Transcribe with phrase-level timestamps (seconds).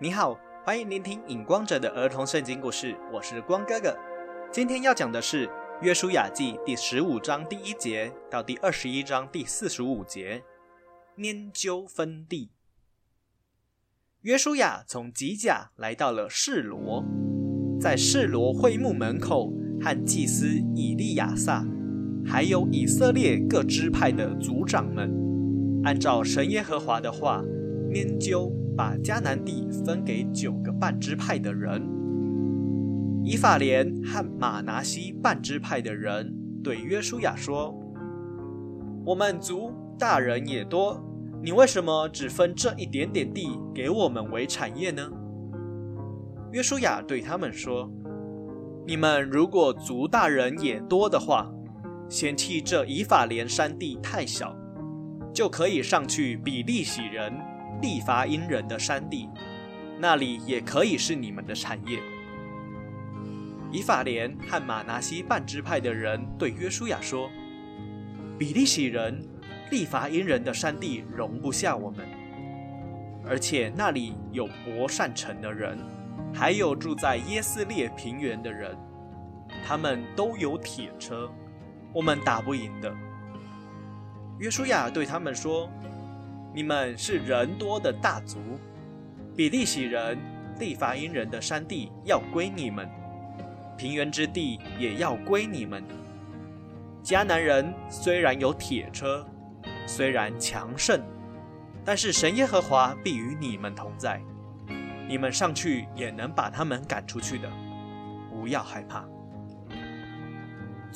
[0.00, 3.92] 你好，欢迎聆听影光者的儿童圣经故事，我是光哥哥。
[4.52, 5.48] 今天要讲的是
[5.82, 10.44] 《约书亚记》第十五章第一节到第二十一章第四十五节，
[11.16, 12.52] 拈阄分地。
[14.20, 17.04] 约书亚从吉甲来到了示罗，
[17.80, 19.52] 在示罗会幕门口，
[19.82, 20.46] 和祭司
[20.76, 21.66] 以利亚撒，
[22.24, 25.12] 还有以色列各支派的族长们，
[25.82, 27.42] 按照神耶和华的话，
[27.90, 28.57] 拈阄。
[28.78, 31.82] 把迦南地分给九个半支派的人，
[33.24, 36.32] 以法莲和马拿西半支派的人
[36.62, 37.76] 对约书亚说
[39.04, 41.04] ：“我们族大人也多，
[41.42, 45.10] 你为什么只分这一点点地给我们为产业呢？”
[46.54, 47.90] 约书亚对他们说
[48.86, 51.52] ：“你们如果族大人也多的话，
[52.08, 54.56] 嫌弃这以法莲山地太小，
[55.34, 57.32] 就可以上去比利洗人。”
[57.80, 59.28] 利伐因人的山地，
[59.98, 62.00] 那里也可以是你们的产业。
[63.70, 67.30] 以法莲和马拿西半支派的人对约书亚说
[68.38, 69.22] ：“比利洗人、
[69.70, 72.04] 利伐因人的山地容不下我们，
[73.24, 75.78] 而且那里有伯善城的人，
[76.34, 78.76] 还有住在耶斯列平原的人，
[79.64, 81.30] 他们都有铁车，
[81.92, 82.92] 我们打不赢的。”
[84.40, 85.70] 约书亚对他们说。
[86.54, 88.38] 你们是人多的大族，
[89.36, 90.18] 比利洗人、
[90.58, 92.88] 利法因人的山地要归你们，
[93.76, 95.84] 平原之地也要归你们。
[97.04, 99.26] 迦南人虽然有铁车，
[99.86, 101.00] 虽然强盛，
[101.84, 104.20] 但是神耶和华必与你们同在，
[105.06, 107.48] 你们上去也能把他们赶出去的，
[108.30, 109.04] 不要害怕。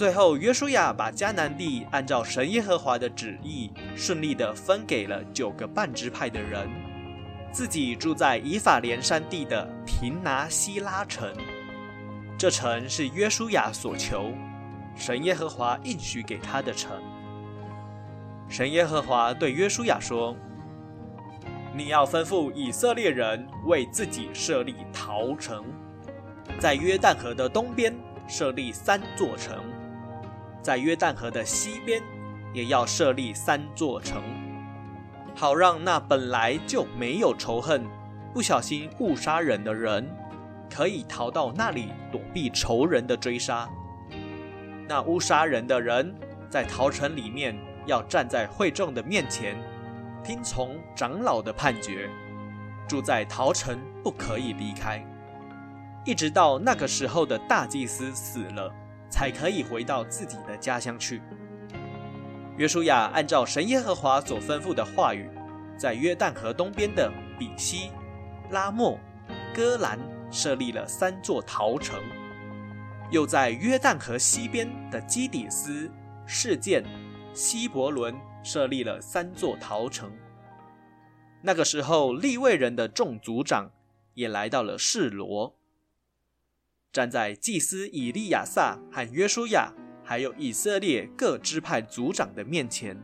[0.00, 6.66] 最后，约书亚把迦南地按照神耶和华的旨意，顺利的分给了九个半支派的人，
[7.52, 11.30] 自己住在以法莲山地的平拿希拉城。
[12.38, 14.32] 这城是约书亚所求，
[14.96, 16.92] 神耶和华应许给他的城。
[18.48, 20.34] 神耶和华对约书亚说
[21.76, 25.62] ：“你要吩咐以色列人为自己设立陶城，
[26.58, 27.94] 在约旦河的东边
[28.26, 29.62] 设立三座城。”
[30.62, 32.02] 在约旦河的西边，
[32.52, 34.22] 也要设立三座城，
[35.34, 37.84] 好让那本来就没有仇恨、
[38.34, 40.08] 不小心误杀人的人，
[40.68, 43.68] 可以逃到那里躲避仇人的追杀。
[44.88, 46.14] 那误杀人的人，
[46.48, 47.56] 在逃城里面
[47.86, 49.56] 要站在会众的面前，
[50.22, 52.10] 听从长老的判决，
[52.86, 55.02] 住在逃城不可以离开，
[56.04, 58.70] 一直到那个时候的大祭司死了。
[59.10, 61.20] 才可以回到自己的家乡去。
[62.56, 65.28] 约书亚按照神耶和华所吩咐的话语，
[65.76, 67.90] 在约旦河东边的比西、
[68.50, 68.98] 拉莫、
[69.54, 69.98] 戈兰
[70.30, 71.98] 设立了三座陶城，
[73.10, 75.90] 又在约旦河西边的基底斯、
[76.26, 76.84] 事件、
[77.32, 80.10] 希伯伦设立了三座陶城。
[81.42, 83.70] 那个时候，利未人的众族长
[84.12, 85.56] 也来到了示罗。
[86.92, 93.00] 站在祭司以利亚撒和约书亚，还有以色列各支派族长的面前，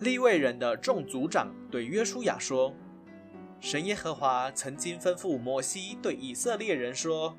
[0.00, 2.74] 利未人的众族长对约书亚说
[3.60, 7.36] ：“神耶和华曾经吩咐摩西对以色列人说，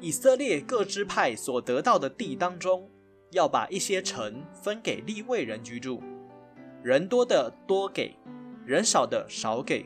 [0.00, 2.88] 以色列各支派所得到的地当中，
[3.32, 6.02] 要把一些城分给利未人居住，
[6.82, 8.16] 人多的多给，
[8.64, 9.84] 人少的少给，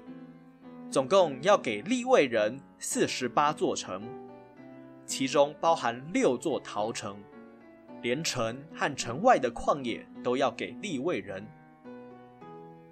[0.88, 4.00] 总共要给利未人四十八座城。”
[5.06, 7.16] 其中包含六座陶城，
[8.02, 11.46] 连城和城外的旷野都要给立位人。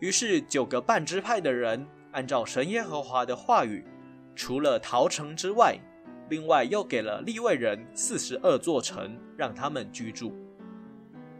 [0.00, 3.84] 于是九个半支派的人按照神耶和华的话语，
[4.34, 5.78] 除了陶城之外，
[6.28, 10.34] 另外又给了立位人四十二座城，让他们居住。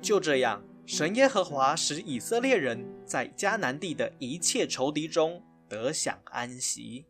[0.00, 7.06] 就这样，神耶和华使以色列人在迦南地的一切仇敌中得享安息。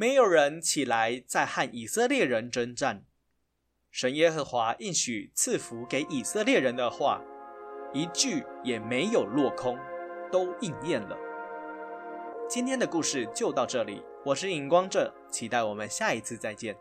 [0.00, 3.04] 没有人起来再和以色列人征战。
[3.90, 7.22] 神耶和华应许赐福给以色列人的话，
[7.92, 9.78] 一句也没有落空，
[10.32, 11.18] 都应验了。
[12.48, 16.74] 今天的故事就到这里，我是荧光者，期待我们下一次再见。